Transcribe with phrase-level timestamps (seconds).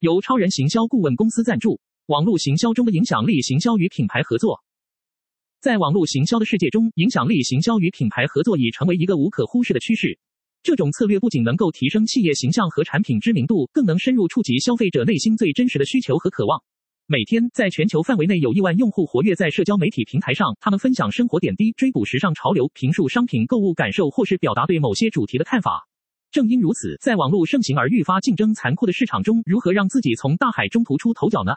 [0.00, 1.80] 由超人行销顾问公司赞助。
[2.06, 4.62] 网络行销中的影响力行销与品牌合作。
[5.60, 10.16] 在网络行销的世界中，影响力行销与品牌合作已成为一个无可忽视的趋势。
[10.62, 16.62] 这种策略不仅能够提升企业形象和产品知名度，更能深入触及消费者内心最真实的需求和渴望。
[17.06, 25.88] 每天，在全球范围内有亿万用户活跃在社交媒体平台上，他们分享生活点滴，追捕时尚潮流，评述商品购物感受，或是表达对某些主题的看法。
[26.30, 31.52] 正因如此，在网络盛行而愈发竞争残酷的市场中，如何让自己从大海中突出头角呢？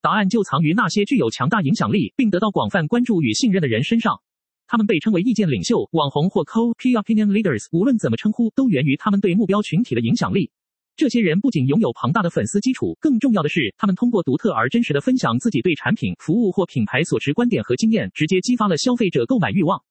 [0.00, 4.20] 答案就藏于那些具有强大影响力并得到广泛关注与信任的人身上。
[4.66, 10.50] 他们被称为意见领袖、网红或 Key Opinion Leaders，无论怎么称呼，都源于他们对目标群体的影响力。
[10.96, 19.82] 这些人不仅拥有庞大的粉丝基础，更重要的是，他们通过独特而真实的分享自己对产品、服务或品牌所持观点和经验，直接激发了消费者购买欲望。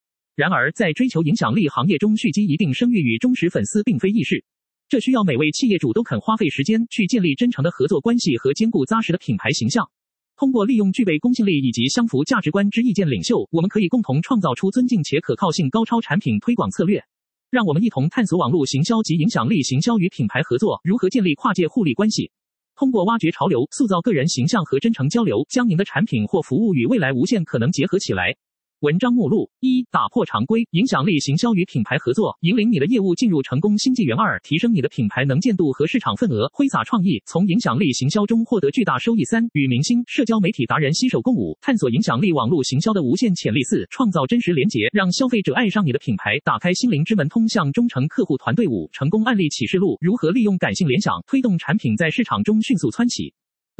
[0.41, 4.43] 然而，在追求影响力行业中，蓄积一定声誉与忠实粉丝并非易事。
[4.89, 9.87] 这需要每位企业主都肯花费时间去建立真诚的合作关系和坚固扎实的品牌形象。
[10.35, 17.03] 通过利用具备公信力以及相符价值观之意见领袖，我们可以共同创造出尊敬且可靠性高超产品推广策略。
[17.51, 22.31] 让我们一同探索网络行销及影响力行销与品牌合作如何建立跨界互利关系。
[22.75, 28.35] 通过挖掘潮流、塑造个人形象和真诚交流，将您的产品或服务与未来无限可能结合起来。
[28.81, 53.31] 文章目录：一、打破常规，影响力行销与品牌合作，引领你的业务进入成功新纪元；二、提升你的品牌能见度和市场份额，挥洒创意，从影响力行销中获得巨大收益；三、与明星、社交媒体达人携手共舞，探索影响力网络行销的无限潜力；四、创造真实连结，让消费者爱上你的品牌，打开心灵之门，通向忠诚客户团队；五、成功案例启示录，如何利用感性联想推动产品在市场中迅速窜起。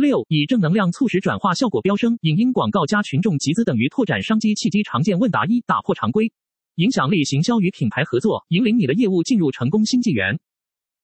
[0.02, 4.82] 六、以正能量促使转化效果飙升，影音广告加群众集资等于拓展商机契机。
[4.84, 6.34] 常见问答一：打破常规，
[6.76, 10.40] 影响力行销与品牌合作，引领你的业务进入成功新纪元。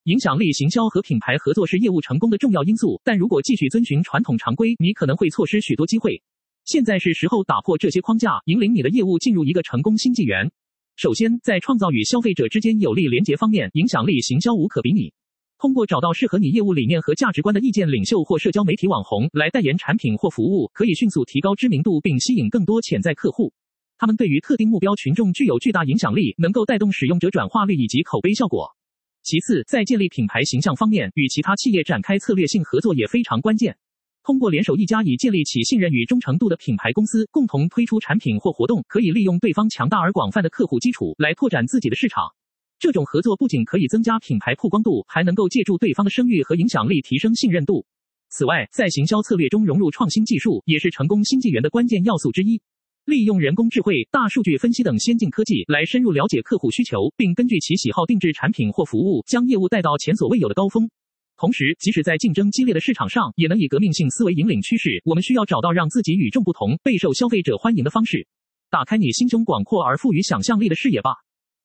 [0.03, 6.21] 影响力行销和品牌合作是业务成功的重要因素，但如果继续遵循传统常规，你可能会错失许多机会。
[6.65, 10.51] 现在是时候打破这些框架，引领你的业务进入一个成功新纪元。
[10.95, 15.13] 首先，在创造与消费者之间有力连结方面，影响力行销无可比拟。
[15.59, 23.51] 通过找到适合你业务理念和价值观的意见领袖或社交媒体网红来代言产品或服务，可以迅速提高知名度并吸引更多潜在客户。
[23.97, 28.75] 他们对于特定目标群众具有巨大影响力，能够带动使用者转化率以及口碑效果。
[29.23, 33.75] 其次，在建立品牌形象方面，与其他企业展开策略性合作也非常关键。
[34.23, 42.35] 通过联手一家已建立起信任与忠诚度的品牌公司，共同推出产品或活动，可以利用对方强大而广泛的客户基础来拓展自己的市场。
[42.79, 47.85] 这种合作不仅可以增加品牌曝光度，还能够借助对方的声誉和影响力提升信任度。
[48.29, 52.61] 此外，在行销策略中融入创新技术，也是成功新纪元的关键要素之一。
[53.05, 60.89] 利用人工智慧、大数据分析等先进科技来深入了解客户需求，并根据其喜好定制产品或服务，将业务带到前所未有的高峰。
[61.37, 65.01] 同时，即使在竞争激烈的市场上，也能以革命性思维引领趋势。
[65.05, 68.27] 我们需要找到让自己与众不同、备受消费者欢迎的方式。
[68.69, 71.11] 打开你心胸广阔而富于想象力的视野吧。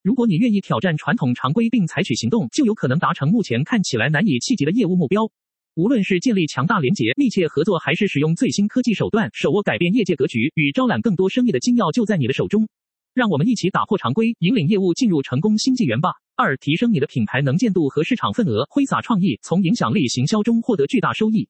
[0.02, 5.30] 如果你愿意挑战传统常规并采取行动，就有可能达成目前看起来难以企及的业务目标。
[5.76, 12.68] 无论是建立强大连结、密切合作，还是使用最新科技手段，手握改变业界格局与招揽更多生意的金钥，就在你的手中。
[13.14, 16.10] 让我们一起打破常规，引领业务进入成功新纪元吧。
[16.34, 21.48] 二、提升你的品牌能见度和市场份额，挥洒创意，从影响力行销中获得巨大收益。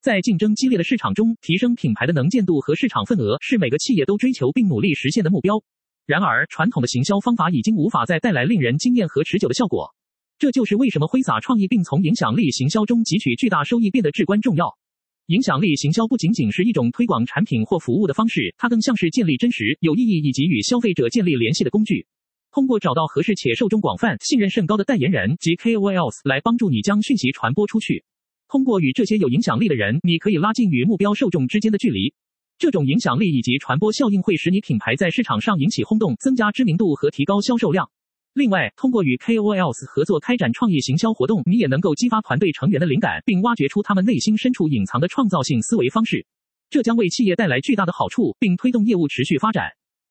[0.00, 5.62] 在竞争激烈的市场中，提升品牌的能见度和市场份额，是每个企业都追求并努力实现的目标。
[6.06, 9.92] 然而，传统的行销方法已经无法再带来令人惊艳和持久的效果。
[10.38, 14.78] 这就是为什么挥洒创意并从影响力行销中汲取巨大收益变得至关重要。
[15.26, 22.06] 影响力行销不仅仅是一种推广产品或服务的方式，它更像是建立真实、有意义以及与消费者建立联系的工具。
[22.52, 28.04] 通过找到合适且受众广泛、信任甚高的代言人及 KOLs 来帮助你将讯息传播出去。
[28.46, 32.14] 通过与这些有影响力的人，你可以拉近与目标受众之间的距离。
[32.58, 37.90] 这种影响力以及传播效应会使你品牌在市场上引起轰动，增加知名度和提高销售量。
[38.32, 46.26] 另外，通过与 KOLs 合作开展创意行销活动，你也能够激发团队成员的灵感，并挖掘出他们内心深处隐藏的创造性思维方式。
[46.70, 49.68] 这将为企业带来巨大的好处，并推动业务持续发展。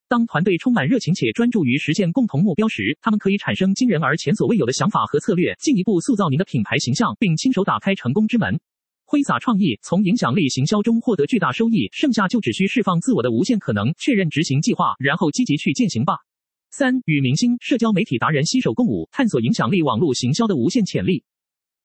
[0.08, 8.60] 当团队充满热情且专注于实现共同目标时，他们可以产生惊人而前所未有的想法和策略，进一步塑造您的品牌形象，并亲手打开成功之门。
[9.06, 16.16] 挥洒创意，从影响力行销中获得巨大收益，剩下就只需释放自我的无限可能，确认执行计划，然后积极去践行吧。
[16.72, 21.24] 三、与明星、社交媒体达人携手共舞，探索影响力网络行销的无限潜力。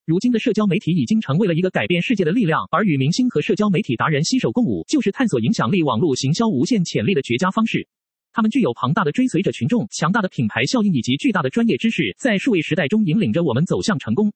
[0.06, 7.86] 如今的社交媒体已经成为了一个改变世界的力量，而与明星和社交媒体达人携手共舞，就是探索影响力网络行销无限潜力的绝佳方式。
[8.32, 14.32] 他们具有庞大的追随者群众、强大的品牌效应以及巨大的专业知识，在数位时代中引领着我们走向成功。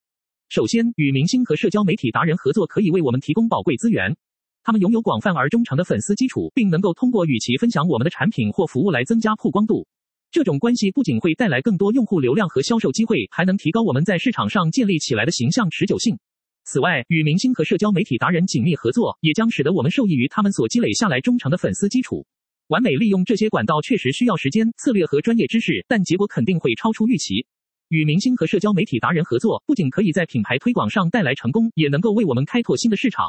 [0.48, 4.14] 首先，与明星和社交媒体达人合作可以为我们提供宝贵资源。
[4.62, 9.86] 他们拥有广泛而忠诚的粉丝基础，并能够通过与其分享我们的产品或服务来增加曝光度。
[10.30, 16.18] 这种关系不仅会带来更多用户流量和销售机会，还能提高我们在市场上建立起来的形象持久性。
[16.64, 22.26] 此外，与明星和社交媒体达人紧密合作，也将使得我们受益于他们所积累下来忠诚的粉丝基础。
[22.68, 27.46] 完美利用这些管道确实需要时间、策略和专业知识，但结果肯定会超出预期。
[27.88, 33.26] 与明星和社交媒体达人合作，不仅可以在品牌推广上带来成功，也能够为我们开拓新的市场。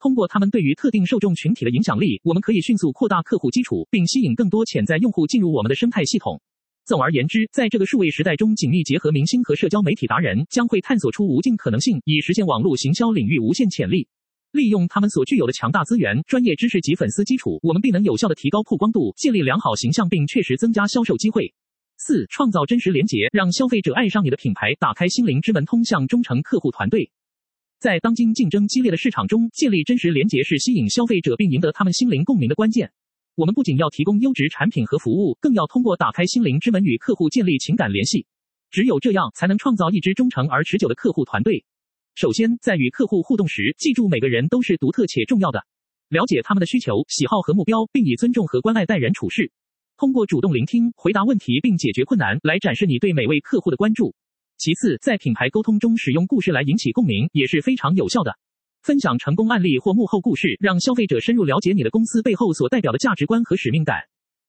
[0.00, 6.40] 通过他们对于特定受众群体的影响力，我们可以迅速扩大客户基础，并吸引更多潜在用户进入我们的生态系统。
[6.84, 14.08] 总而言之，在这个数位时代中，紧密结合明星和社交媒体达人，将会探索出无尽可能性，以实现网络行销领域无限潜力。
[14.50, 21.54] 利用他们所具有的强大资源、专业知识及粉丝基础，我们必能有效地提高曝光度，建立良好形象，并确实增加销售机会。
[22.04, 27.12] 四、创造真实连结，让消费者爱上你的品牌，打开心灵之门，通向忠诚客户团队。
[27.78, 32.90] 在当今竞争激烈的市场中，建立真实连结是吸引消费者并赢得他们心灵共鸣的关键。
[33.36, 38.26] 我们不仅要提供优质产品和服务，更要通过打开心灵之门与客户建立情感联系。
[38.72, 41.64] 只有这样，才能创造一支忠诚而持久的客户团队。
[42.16, 45.62] 首先，在与客户互动时，记住每个人都是独特且重要的，
[46.08, 49.52] 了解他们的需求、喜好和目标，并以尊重和关爱待人处事。
[50.02, 54.16] 通过主动聆听、回答问题并解决困难，来展示你对每位客户的关注。
[54.58, 58.34] 其次，在品牌沟通中使用故事来引起共鸣也是非常有效的。
[58.82, 63.98] 分享成功案例或幕后故事，让消费者深入了解你的公司背后所代表的价值观和使命感。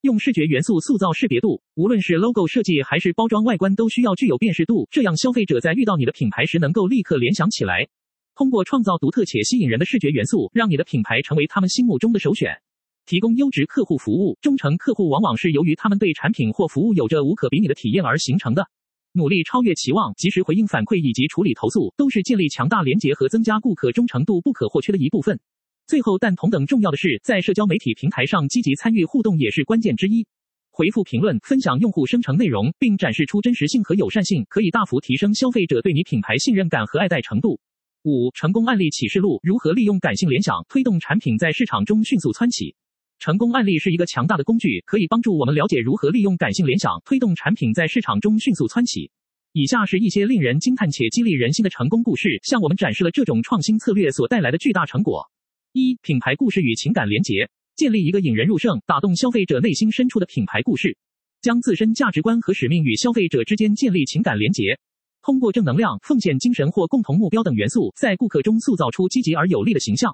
[0.02, 7.88] 用视觉元素塑造识别度，无论是 logo 设计还是包装外观，都需要具有辨识度，这样消费者在遇到你的品牌时能够立刻联想起来。
[8.34, 12.63] 通过创造独特且吸引人的视觉元素，让你的品牌成为他们心目中的首选。
[13.06, 18.66] 提供优质客户服务，忠诚客户往往是由于他们对产品或服务有着无可比拟的体验而形成的。
[19.12, 25.40] 努力超越期望，及时回应反馈以及处理投诉，都是建立强大连结和增加顾客忠诚度不可或缺的一部分。
[25.86, 30.26] 最后，但同等重要的是，在社交媒体平台上积极参与互动也是关键之一。
[30.72, 37.60] 回复评论、分享用户生成内容，并展示出真实性和友善性，可以大幅提升消费者对你品牌信任感和爱戴程度。
[38.02, 42.76] 五、成功案例启示录：如何利用感性联想推动产品在市场中迅速窜起？
[43.24, 49.10] 成功案例是一个强大的工具，可以帮助我们了解如何利用感性联想推动产品在市场中迅速窜起。
[49.54, 55.24] 以下是一些令人惊叹且激励人心的成功故事，向我们展示了这种创新策略所带来的巨大成果。
[55.72, 60.98] 一、品牌故事与情感连结，建立一个引人入胜、打动消费者内心深处的品牌故事，
[61.42, 64.78] 将自身价值观和使命与消费者之间建立情感连结，
[65.22, 70.14] 通过正能量、奉献精神或共同目标等元素，在顾客中塑造出积极而有力的形象。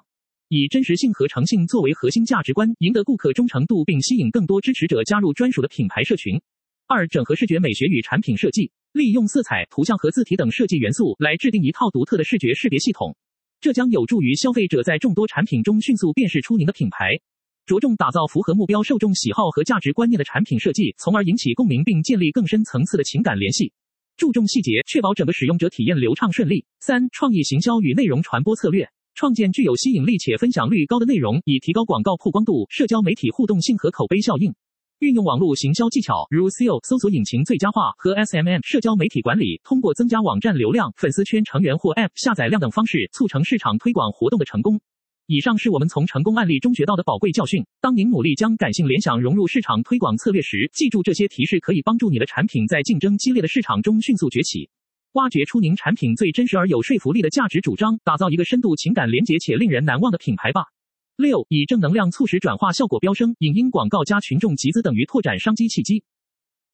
[0.52, 6.40] 以真实性和诚信作为核心价值观，赢得顾客忠诚度，并吸引更多支持者加入专属的品牌社群。
[6.88, 13.16] 二、整合视觉美学与产品设计，利用色彩、图像和字体等设计元素来制定一套独特的视觉识别系统，
[13.60, 17.20] 这将有助于消费者在众多产品中迅速辨识出您的品牌。
[17.64, 23.72] 着重打造符合目标受众喜好和价值观念的产品设计，从而引起共鸣并建立更深层次的情感联系。
[24.16, 26.66] 注重细节，确保整个使用者体验流畅顺利。
[26.80, 28.90] 三、创意行销与内容传播策略。
[29.14, 34.54] 创建具有吸引力且分享率高的内容，以提高广告曝光度、社交媒体互动性和口碑效应。
[35.00, 44.80] 运用网络行销技巧，如 SEO 搜索引擎最佳化和 SMM 社交媒体管理，通过增加网站流量、粉丝圈成员或 App 下载量等方式，促成市场推广活动的成功。
[45.26, 47.64] 以上是我们从成功案例中学到的宝贵教训。
[47.80, 54.68] 当您努力将感性联想融入市场推广策略时，记住这些提示可以帮助你的产品在竞争激烈的市场中迅速崛起。
[55.12, 60.66] 挖掘出您产品最真实而有说服力的价值主张，打造一个深度情感连结且令人难忘的品牌吧。
[61.16, 66.04] 六、以正能量促使转化效果飙升，影音广告加群众集资等于拓展商机契机。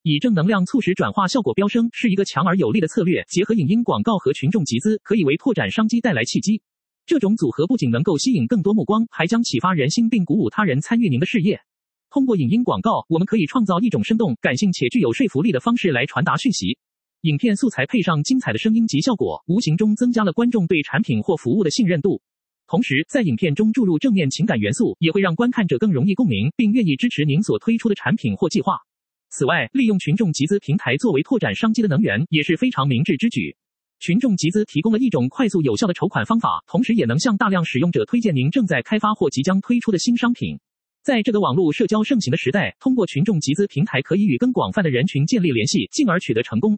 [0.02, 6.60] 以正能量促使转化效果飙升是一个强而有力的策略，结合影音广告和群众集资，可以为拓展商机带来契机。
[7.06, 11.60] 这种组合不仅能够吸引更多目光，还将启发人心并鼓舞他人参与您的事业。
[12.10, 16.78] 通过影音广告，我们可以创造一种生动、感性且具有说服力的方式来传达讯息。
[17.22, 22.20] 影片素材配上精彩的声音及效果，无形中增加了观众对产品或服务的信任度。
[22.68, 28.78] 同时，在影片中注入正面情感元素，也会让观看者更容易共鸣，并愿意支持您所推出的产品或计划。
[29.30, 33.56] 此外，利用群众集资平台作为拓展商机的能源也是非常明智之举。
[33.98, 40.58] 群众集资提供了一种快速有效的筹款方法，同时也能向大量使用者推荐您正在开发或即将推出的新商品。
[41.02, 46.76] 在这个网络社交盛行的时代，通过群众集资平台可以与更广泛的人群建立联系，进而取得成功。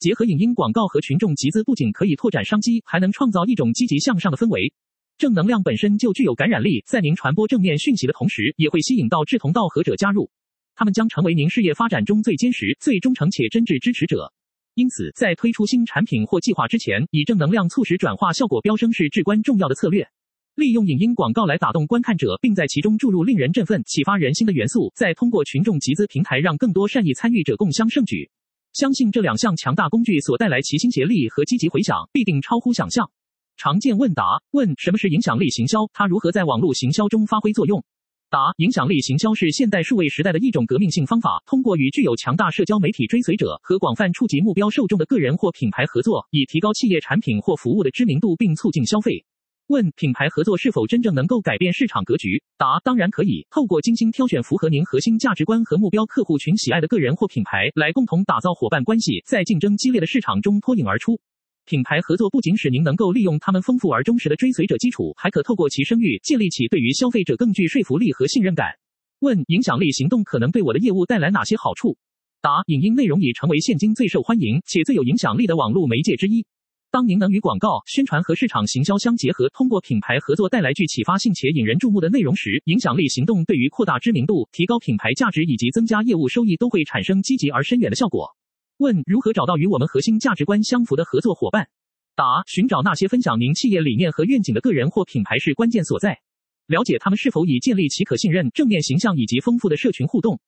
[0.00, 4.72] 结合影音广告和群众集资，不仅可以拓展商机，还能创造一种积极向上的氛围。
[5.18, 10.30] 正能量本身就具有感染力，在您传播正面讯息的同时，也会吸引到志同道合者加入，
[10.74, 14.32] 他们将成为您事业发展中最坚实、最忠诚且真挚支持者。
[14.72, 20.08] 因此，在推出新产品或计划之前，以正能量促使转化效果飙升是至关重要的策略。
[20.54, 28.30] 利用影音广告来打动观看者，并在其中注入令人振奋、启发人心的元素，再通过群众集资平台让更多善意参与者共襄盛举。
[28.72, 33.10] 相信这两项强大工具所带来齐心协力和积极回响，必定超乎想象。
[33.56, 35.80] 常见问答：问什么是影响力行销？
[35.92, 37.84] 它如何在网络行销中发挥作用？
[38.30, 49.24] 答：影响力行销是现代数位时代的一种革命性方法，通过与具有强大社交媒体追随者和广泛触及目标受众的个人或品牌合作，以提高企业产品或服务的知名度并促进消费。
[49.70, 52.42] 问品牌合作是否真正能够改变市场格局？
[52.58, 53.46] 答：当然可以。
[53.50, 61.20] 透过精心挑选符合您核心价值观和目标客户群喜爱的个人或品牌，来共同打造伙伴关系，在竞争激烈的市场中脱颖而出。
[61.66, 68.72] 品牌合作不仅使您能够利用他们丰富而忠实的追随者基础，还可透过其声誉建立起对于消费者更具说服力和信任感。
[69.20, 71.96] 问：影响力行动可能对我的业务带来哪些好处？
[72.42, 76.44] 答：影音内容已成为现今最受欢迎且最有影响力的网络媒介之一。
[76.92, 88.34] 当您能与广告、宣传和市场行销相结合，通过品牌合作带来具启发性且引人注目的内容时，影响力行动对于扩大知名度、提高品牌价值以及增加业务收益都会产生积极而深远的效果。
[88.78, 91.68] 问：如何找到与我们核心价值观相符的合作伙伴？
[92.16, 96.18] 答：寻找那些分享您企业理念和愿景的个人或品牌是关键所在。
[96.66, 100.40] 了解他们是否已建立起可信任、正面形象以及丰富的社群互动。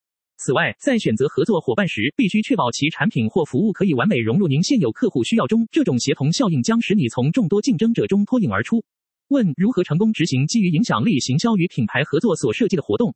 [0.45, 5.69] 此外，在选择合作伙伴时，必须确保其产品或服务可以完美融入您现有客户需要中。
[5.71, 8.83] 这种协同效应将使你从众多竞争者中脱颖而出。
[9.29, 13.15] 问：如何成功执行基于影响力行销与品牌合作所设计的活动？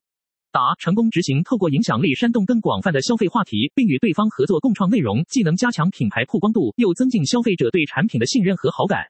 [0.52, 9.02] 答：成功执行透过影响力煽动更广泛的消费话题，并与对方合作共创内容，既能加强品牌曝光度，又增进消费者对产品的信任和好感。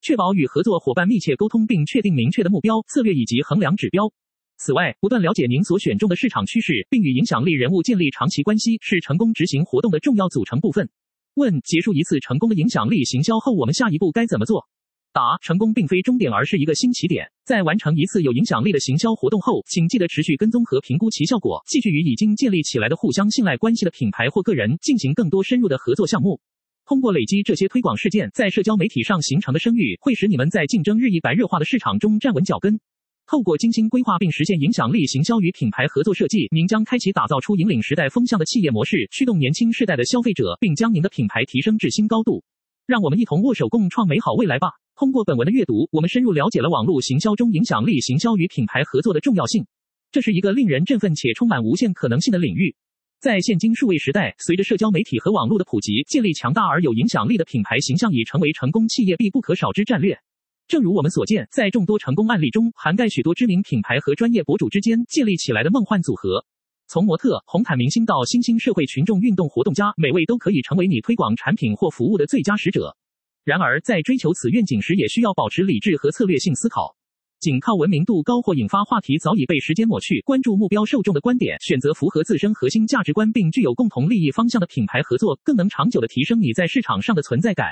[0.00, 4.12] 确保与合作伙伴密切沟通，并确定明确的目标、策略以及衡量指标。
[4.56, 10.88] 此外，不断了解您所选中的市场趋势，并与影响力人物建立长期关系，是成功执行活动的重要组成部分。
[11.34, 14.68] 问：结束一次成功的影响力行销后，我们下一步该怎么做？
[15.12, 17.26] 答：成功并非终点，而是一个新起点。
[17.44, 26.40] 在完成一次有影响力的行销活动后，请记得持续跟踪和评估其效果，继续与已经建立起来的互相信赖关系的品牌或个人进行更多深入的合作项目。
[26.86, 32.78] 通过累积这些推广事件，在社交媒体上形成的声誉，会使你们在竞争日益白热化的市场中站稳脚跟。
[33.26, 42.44] 透过精心规划并实现影响力行销与品牌合作设计，您将开启打造出引领时代风向的企业模式，驱动年轻世代的消费者，并将您的品牌提升至新高度。
[42.86, 44.68] 让我们一同握手共创美好未来吧。
[44.94, 49.66] 通过本文的阅读，我们深入了解了网络行销中影响力行销与品牌合作的重要性。
[50.12, 52.76] 这是一个令人振奋且充满无限可能性的领域。
[53.20, 60.18] 在现今数位时代，随着社交媒体和网络的普及，建立强大而有影响力的品牌形象已成为成功企业必不可少之战略。
[60.66, 66.44] 正如我们所见，在众多成功案例中，涵盖许多知名品牌和专业博主之间建立起来的梦幻组合。
[66.86, 72.96] 从模特、红毯明星到新兴社会群众运动活动家，每位都可以成为你推广产品或服务的最佳使者。
[73.44, 76.96] 然而，在追求此愿景时，也需要保持理智和策略性思考。
[77.40, 80.22] 仅靠文明度高或引发话题早已被时间抹去。
[80.22, 87.66] 关注目标受众的观点，选择符合自身核心价值观并具有共同利益方向的品牌合作，更能长久地提升你在市场上的存在感。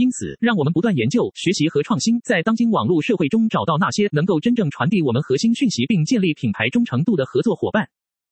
[0.00, 7.86] 因此，让我们不断研究、学习和创新，在当今网络社会中找到那些能够真正传递我们核心讯息并建立品牌忠诚度的合作伙伴。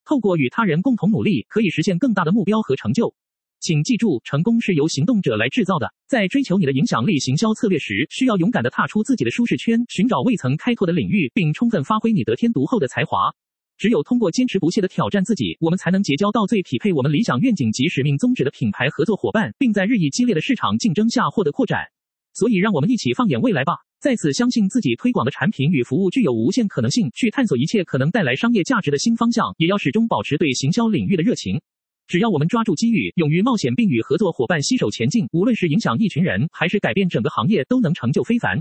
[0.06, 3.14] 透过与他人共同努力，可以实现更大的目标和成就。
[3.60, 5.92] 请记住，成功是由行动者来制造的。
[6.06, 13.34] 在追求你的影响力行销策略时，需要勇敢地踏出自己的舒适圈，寻找未曾开拓的领域，并充分发挥你得天独厚的才华。
[13.78, 21.86] 只有通过坚持不懈地挑战自己，我们才能结交到最匹配我们理想愿景及使命宗旨的品牌合作伙伴，并在日益激烈的市场竞争下获得扩展。
[22.34, 31.60] 所以，让我们一起放眼未来吧，再次相信自己推广的产品与服务具有无限可能性，去探索一切可能带来商业价值的新方向，也要始终保持对行销领域的热情。
[32.08, 38.60] 只要我们抓住机遇，勇于冒险，并与合作伙伴携手前进，无论是影响一群人，还是改变整个行业，都能成就非凡。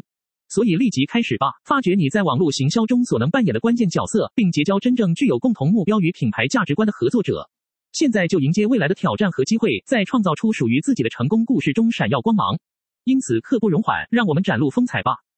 [0.50, 7.50] 所以立即开始吧，发掘你在网络行销中所能扮演的关键角色，并结交真正具有共同目标与品牌价值观的合作者。
[7.92, 12.60] 现在就迎接未来的挑战和机会，在创造出属于自己的成功故事中闪耀光芒。
[13.04, 15.16] 因此，刻不容缓，让我们展露风采吧。